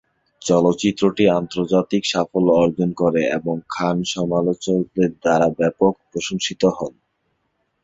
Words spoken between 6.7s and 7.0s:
হন।